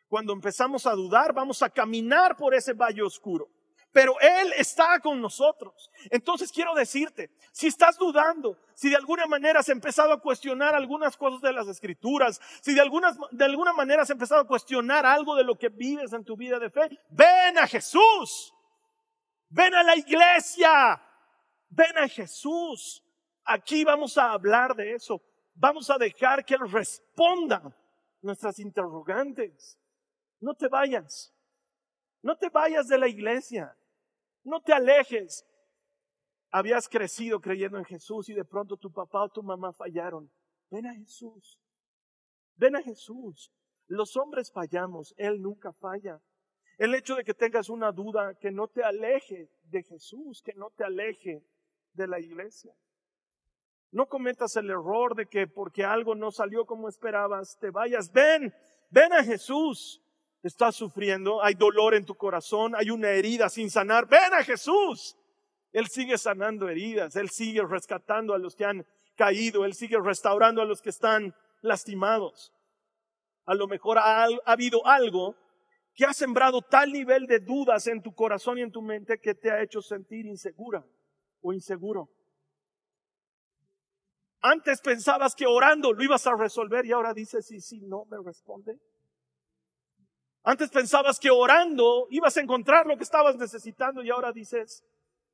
[0.08, 3.48] cuando empezamos a dudar, vamos a caminar por ese valle oscuro.
[3.92, 5.90] Pero Él está con nosotros.
[6.10, 11.16] Entonces quiero decirte, si estás dudando, si de alguna manera has empezado a cuestionar algunas
[11.16, 15.34] cosas de las escrituras, si de, algunas, de alguna manera has empezado a cuestionar algo
[15.34, 18.52] de lo que vives en tu vida de fe, ven a Jesús.
[19.48, 21.02] Ven a la iglesia.
[21.70, 23.02] Ven a Jesús.
[23.44, 25.22] Aquí vamos a hablar de eso.
[25.54, 27.74] Vamos a dejar que Él responda
[28.20, 29.78] nuestras interrogantes.
[30.40, 31.32] No te vayas.
[32.22, 33.76] No te vayas de la iglesia.
[34.44, 35.46] No te alejes.
[36.50, 40.30] Habías crecido creyendo en Jesús y de pronto tu papá o tu mamá fallaron.
[40.70, 41.60] Ven a Jesús.
[42.56, 43.52] Ven a Jesús.
[43.88, 46.20] Los hombres fallamos, Él nunca falla.
[46.78, 50.70] El hecho de que tengas una duda, que no te aleje de Jesús, que no
[50.70, 51.42] te aleje
[51.92, 52.74] de la iglesia.
[53.92, 58.12] No cometas el error de que porque algo no salió como esperabas, te vayas.
[58.12, 58.52] Ven,
[58.90, 60.02] ven a Jesús
[60.42, 65.16] estás sufriendo, hay dolor en tu corazón, hay una herida sin sanar, ven a Jesús.
[65.72, 70.62] Él sigue sanando heridas, Él sigue rescatando a los que han caído, Él sigue restaurando
[70.62, 72.52] a los que están lastimados.
[73.44, 75.36] A lo mejor ha, ha habido algo
[75.94, 79.34] que ha sembrado tal nivel de dudas en tu corazón y en tu mente que
[79.34, 80.84] te ha hecho sentir insegura
[81.40, 82.10] o inseguro.
[84.40, 88.18] Antes pensabas que orando lo ibas a resolver y ahora dices, sí, sí, no me
[88.24, 88.78] responde.
[90.48, 94.84] Antes pensabas que orando ibas a encontrar lo que estabas necesitando y ahora dices,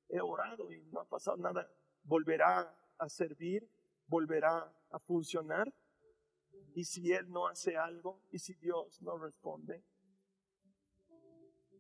[0.09, 1.71] he orado y no ha pasado nada.
[2.03, 3.71] ¿Volverá a servir?
[4.07, 5.71] ¿Volverá a funcionar?
[6.75, 8.23] ¿Y si Él no hace algo?
[8.31, 9.85] ¿Y si Dios no responde?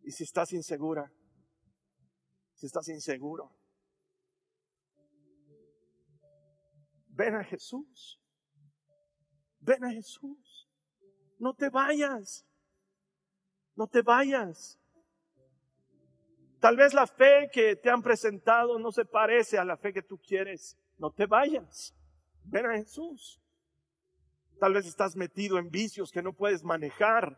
[0.02, 1.10] ¿Y si estás insegura?
[2.52, 3.50] Si estás inseguro.
[7.06, 8.20] Ven a Jesús.
[9.58, 10.68] Ven a Jesús.
[11.38, 12.46] No te vayas.
[13.74, 14.78] No te vayas.
[16.60, 20.02] Tal vez la fe que te han presentado no se parece a la fe que
[20.02, 20.78] tú quieres.
[20.98, 21.94] No te vayas.
[22.44, 23.40] Ven a Jesús.
[24.60, 27.36] Tal vez estás metido en vicios que no puedes manejar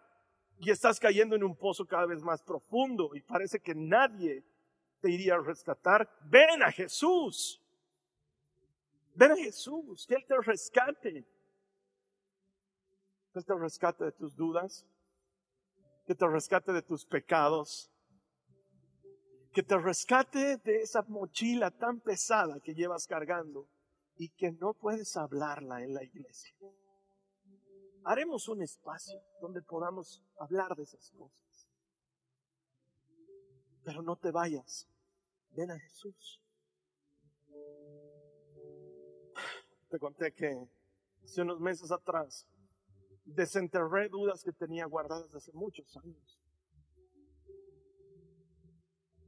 [0.58, 4.44] y estás cayendo en un pozo cada vez más profundo y parece que nadie
[5.00, 6.08] te iría a rescatar.
[6.24, 7.60] Ven a Jesús.
[9.14, 11.24] Ven a Jesús, que Él te rescate.
[13.34, 14.86] Él te rescate de tus dudas,
[16.06, 17.90] que te rescate de tus pecados,
[19.52, 23.68] que te rescate de esa mochila tan pesada que llevas cargando
[24.16, 26.54] y que no puedes hablarla en la iglesia.
[28.04, 31.68] Haremos un espacio donde podamos hablar de esas cosas.
[33.82, 34.86] Pero no te vayas.
[35.50, 36.40] Ven a Jesús.
[39.88, 40.68] Te conté que
[41.22, 42.46] hace unos meses atrás
[43.24, 46.38] desenterré dudas que tenía guardadas hace muchos años.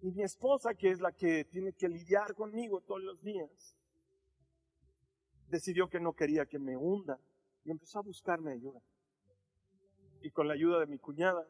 [0.02, 3.76] Y mi esposa, que es la que tiene que lidiar conmigo todos los días,
[5.48, 7.18] decidió que no quería que me hunda
[7.64, 8.80] y empezó a buscarme ayuda.
[10.20, 11.46] Y con la ayuda de mi cuñada,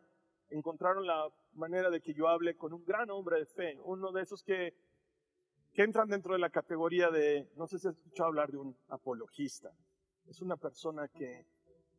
[0.50, 4.22] encontraron la manera de que yo hable con un gran hombre de fe, uno de
[4.22, 4.74] esos que,
[5.72, 8.76] que entran dentro de la categoría de, no sé si has escuchado hablar de un
[8.88, 9.72] apologista.
[10.26, 11.46] Es una persona que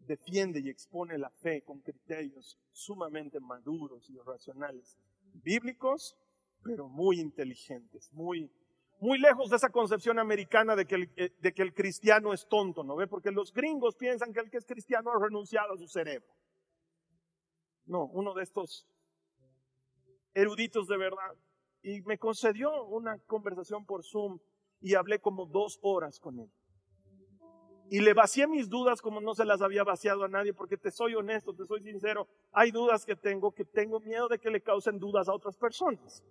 [0.08, 4.98] defiende y expone la fe con criterios sumamente maduros y racionales,
[5.34, 6.16] bíblicos,
[6.64, 8.50] pero muy inteligentes, muy,
[9.00, 12.48] muy lejos de esa concepción americana de que, el, eh, de que el cristiano es
[12.48, 13.08] tonto, ¿no ve?
[13.08, 16.34] Porque los gringos piensan que el que es cristiano ha renunciado a su cerebro.
[17.86, 18.88] No, uno de estos
[20.34, 21.36] eruditos de verdad.
[21.82, 24.40] Y me concedió una conversación por Zoom
[24.82, 26.52] y hablé como dos horas con él.
[27.90, 30.92] Y le vacié mis dudas como no se las había vaciado a nadie, porque te
[30.92, 32.28] soy honesto, te soy sincero.
[32.52, 36.24] Hay dudas que tengo que tengo miedo de que le causen dudas a otras personas.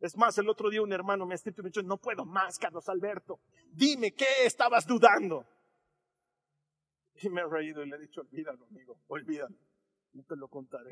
[0.00, 2.58] Es más, el otro día un hermano me escrito y me dicho, no puedo más,
[2.58, 3.40] Carlos Alberto.
[3.72, 5.46] Dime, ¿qué estabas dudando?
[7.22, 9.56] Y me he reído y le he dicho, olvídalo, amigo, olvídalo.
[10.12, 10.90] No te lo contaré.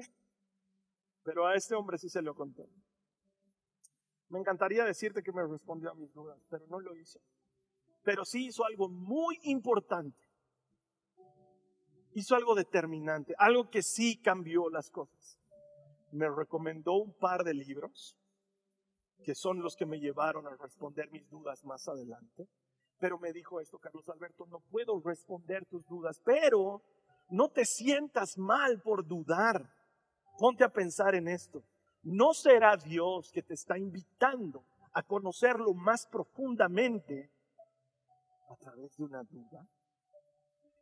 [1.24, 2.66] Pero a este hombre sí se lo conté.
[4.28, 7.20] Me encantaría decirte que me respondió a mis dudas, pero no lo hizo.
[8.02, 10.20] Pero sí hizo algo muy importante.
[12.14, 15.38] Hizo algo determinante, algo que sí cambió las cosas.
[16.10, 18.16] Me recomendó un par de libros
[19.22, 22.48] que son los que me llevaron a responder mis dudas más adelante.
[22.98, 26.82] Pero me dijo esto, Carlos Alberto, no puedo responder tus dudas, pero
[27.30, 29.74] no te sientas mal por dudar.
[30.38, 31.64] Ponte a pensar en esto.
[32.02, 37.30] ¿No será Dios que te está invitando a conocerlo más profundamente
[38.52, 39.66] a través de una duda?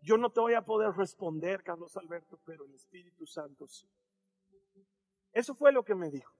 [0.02, 3.88] Yo no te voy a poder responder, Carlos Alberto, pero el Espíritu Santo sí.
[5.32, 6.34] Eso fue lo que me dijo.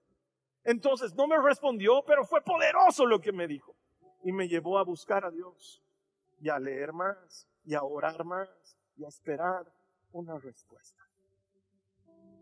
[0.63, 3.75] Entonces no me respondió, pero fue poderoso lo que me dijo.
[4.23, 5.81] Y me llevó a buscar a Dios
[6.39, 9.71] y a leer más y a orar más y a esperar
[10.11, 11.01] una respuesta.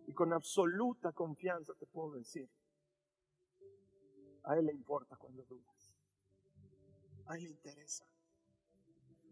[0.07, 2.49] Y con absoluta confianza te puedo decir,
[4.43, 5.95] a Él le importa cuando dudas.
[7.27, 8.08] A Él le interesa.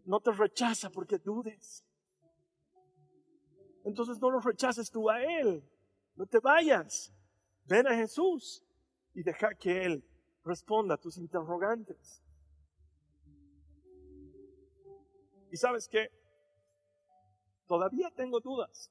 [0.08, 1.84] No te rechaza porque dudes.
[3.84, 5.62] Entonces no lo rechaces tú a Él.
[6.16, 7.12] No te vayas.
[7.66, 8.64] Ven a Jesús
[9.12, 10.02] y deja que Él
[10.46, 12.22] responda a tus interrogantes.
[15.50, 16.10] Y sabes que
[17.66, 18.90] todavía tengo dudas.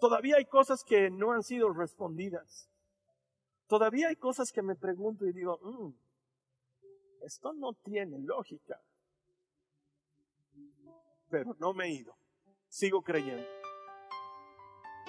[0.00, 2.70] Todavía hay cosas que no han sido respondidas.
[3.66, 8.80] Todavía hay cosas que me pregunto y digo, mm, esto no tiene lógica.
[11.42, 12.16] Pero no me he ido.
[12.68, 13.44] Sigo creyendo.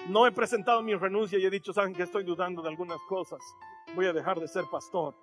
[0.08, 3.40] No he presentado mi renuncia y he dicho, saben que estoy dudando de algunas cosas
[3.94, 5.14] voy a dejar de ser pastor.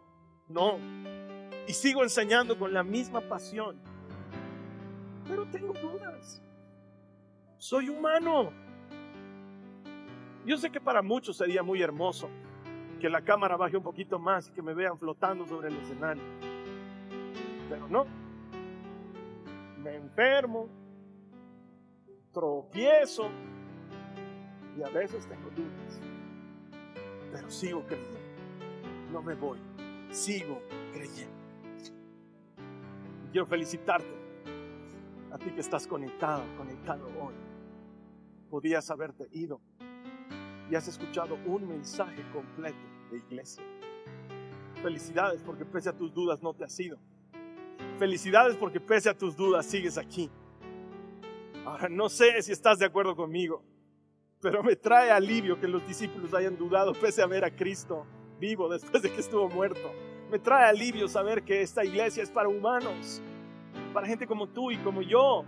[0.48, 0.78] No.
[1.68, 3.82] Y sigo enseñando con la misma pasión.
[5.28, 6.42] Pero tengo dudas.
[7.58, 8.52] Soy humano.
[10.46, 12.30] Yo sé que para muchos sería muy hermoso
[13.00, 16.24] que la cámara baje un poquito más y que me vean flotando sobre el escenario.
[17.70, 18.06] Pero no.
[19.78, 20.70] Me enfermo,
[22.34, 23.30] tropiezo
[24.78, 26.02] y a veces tengo dudas.
[27.32, 28.24] Pero sigo creyendo
[29.14, 29.60] no me voy,
[30.10, 30.60] sigo
[30.92, 31.32] creyendo.
[33.32, 34.12] Quiero felicitarte
[35.32, 37.36] a ti que estás conectado, conectado hoy.
[38.50, 39.62] Podías haberte ido
[40.70, 42.78] y has escuchado un mensaje completo
[43.12, 43.64] de iglesia.
[44.82, 46.98] Felicidades porque pese a tus dudas no te has ido.
[48.00, 50.30] Felicidades porque pese a tus dudas sigues aquí.
[51.90, 53.64] No sé si estás de acuerdo conmigo,
[54.42, 58.06] pero me trae alivio que los discípulos hayan dudado pese a ver a Cristo
[58.40, 59.92] vivo después de que estuvo muerto.
[60.30, 63.22] Me trae alivio saber que esta iglesia es para humanos,
[63.94, 65.46] para gente como tú y como yo.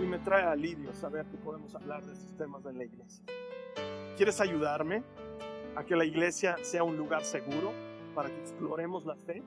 [0.00, 3.24] Y me trae alivio saber que podemos hablar de estos temas en la iglesia.
[4.16, 5.02] ¿Quieres ayudarme
[5.76, 7.72] a que la iglesia sea un lugar seguro
[8.14, 9.42] para que exploremos la fe?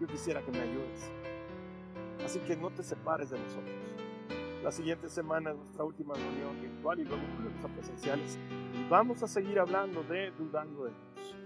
[0.00, 1.10] Yo quisiera que me ayudes.
[2.24, 3.74] Así que no te separes de nosotros.
[4.66, 8.36] La siguiente semana es nuestra última reunión virtual y luego volvemos a presenciales.
[8.90, 11.36] Vamos a seguir hablando de dudando de Dios.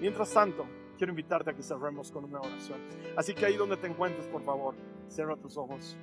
[0.00, 0.64] Mientras tanto,
[0.96, 2.80] quiero invitarte a que cerremos con una oración.
[3.18, 4.74] Así que ahí donde te encuentres, por favor,
[5.10, 5.94] cierra tus ojos.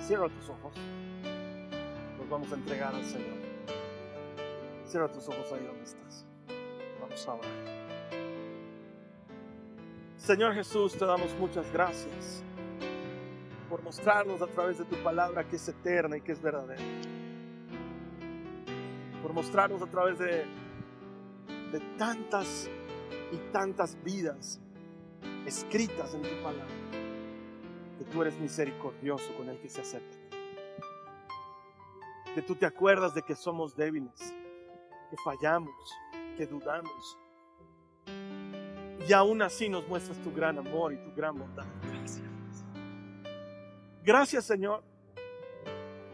[0.00, 0.72] Cierra tus ojos.
[2.16, 3.36] Nos vamos a entregar al Señor.
[4.86, 6.26] Cierra tus ojos ahí donde estás.
[6.98, 7.50] Vamos a orar.
[10.16, 12.42] Señor Jesús, te damos muchas gracias
[13.70, 16.82] por mostrarnos a través de tu palabra que es eterna y que es verdadera.
[19.22, 20.44] Por mostrarnos a través de,
[21.70, 22.68] de tantas
[23.30, 24.60] y tantas vidas
[25.46, 26.66] escritas en tu palabra,
[27.96, 30.18] que tú eres misericordioso con el que se acerca.
[32.34, 34.34] Que tú te acuerdas de que somos débiles,
[35.10, 35.74] que fallamos,
[36.36, 37.18] que dudamos.
[39.08, 41.66] Y aún así nos muestras tu gran amor y tu gran bondad.
[41.82, 42.39] Gracias.
[44.04, 44.82] Gracias Señor.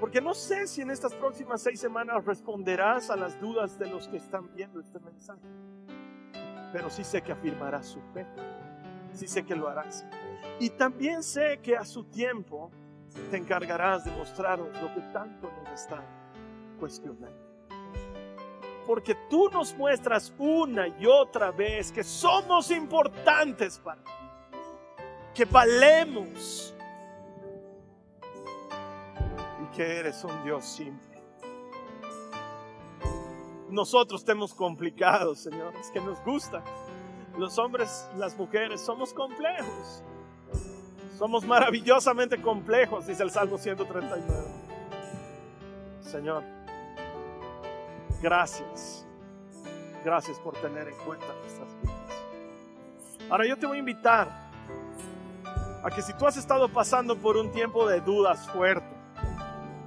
[0.00, 4.08] Porque no sé si en estas próximas seis semanas responderás a las dudas de los
[4.08, 5.40] que están viendo este mensaje.
[6.72, 8.26] Pero sí sé que afirmarás su fe.
[9.14, 10.04] Sí sé que lo harás.
[10.60, 12.70] Y también sé que a su tiempo
[13.30, 16.02] te encargarás de mostrarnos lo que tanto nos está
[16.78, 17.46] cuestionando.
[18.86, 24.10] Porque tú nos muestras una y otra vez que somos importantes para ti.
[25.34, 26.75] Que valemos
[29.74, 31.16] que eres un Dios simple.
[33.68, 36.62] Nosotros tenemos complicados, Señor, es que nos gusta.
[37.36, 40.02] Los hombres, las mujeres, somos complejos.
[41.18, 44.44] Somos maravillosamente complejos, dice el Salmo 139.
[46.00, 46.44] Señor,
[48.22, 49.06] gracias.
[50.04, 51.96] Gracias por tener en cuenta nuestras vidas.
[53.28, 54.46] Ahora yo te voy a invitar
[55.82, 58.85] a que si tú has estado pasando por un tiempo de dudas fuertes,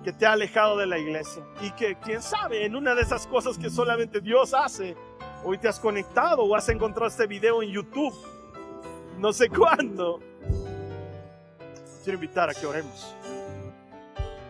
[0.10, 3.28] que te ha alejado de la iglesia y que quién sabe, en una de esas
[3.28, 4.97] cosas que solamente Dios hace,
[5.43, 8.16] hoy te has conectado o has encontrado este video en YouTube,
[9.20, 10.20] no sé cuándo.
[12.03, 13.16] Quiero invitar a que oremos.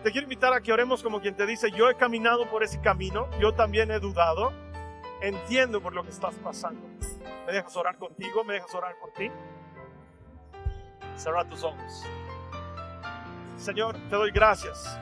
[0.01, 2.80] Te quiero invitar a que oremos como quien te dice, yo he caminado por ese
[2.80, 4.53] camino, yo también he dudado,
[5.22, 6.88] entiendo por lo que estás pasando.
[7.45, 8.45] ¿Me dejas orar contigo?
[8.45, 9.30] ¿Me dejas orar por ti?
[11.18, 12.05] Cerra tus ojos.
[13.57, 14.97] Señor, te doy gracias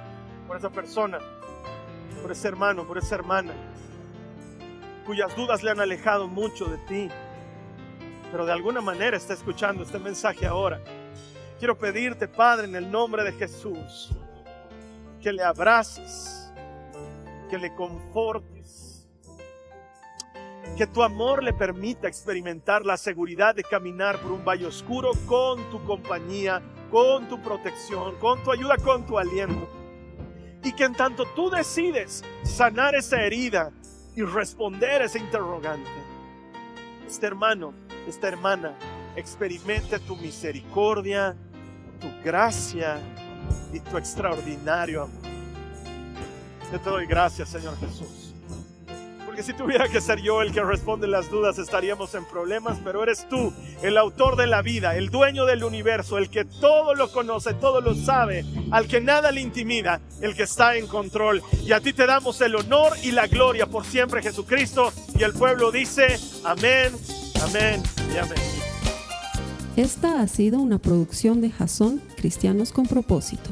[0.47, 1.19] por esa persona,
[2.21, 3.53] por ese hermano, por esa hermana,
[5.05, 7.09] cuyas dudas le han alejado mucho de ti,
[8.31, 10.81] pero de alguna manera está escuchando este mensaje ahora.
[11.59, 14.11] Quiero pedirte, Padre, en el nombre de Jesús,
[15.21, 16.51] que le abraces,
[17.49, 19.07] que le confortes,
[20.77, 25.69] que tu amor le permita experimentar la seguridad de caminar por un valle oscuro con
[25.71, 29.76] tu compañía, con tu protección, con tu ayuda, con tu aliento.
[30.67, 33.71] Y que en tanto tú decides sanar esa herida
[34.17, 35.89] y responder ese interrogante,
[37.07, 37.73] este hermano,
[38.05, 38.73] esta hermana,
[39.15, 41.37] experimente tu misericordia,
[42.01, 42.99] tu gracia
[43.71, 45.21] y tu extraordinario amor.
[46.69, 48.26] Yo te doy gracias, Señor Jesús
[49.37, 53.03] que si tuviera que ser yo el que responde las dudas estaríamos en problemas, pero
[53.03, 57.11] eres tú, el autor de la vida, el dueño del universo, el que todo lo
[57.11, 61.43] conoce, todo lo sabe, al que nada le intimida, el que está en control.
[61.63, 64.91] Y a ti te damos el honor y la gloria por siempre, Jesucristo.
[65.15, 66.93] Y el pueblo dice, amén,
[67.43, 68.39] amén y amén.
[69.75, 73.51] Esta ha sido una producción de Jason Cristianos con propósito.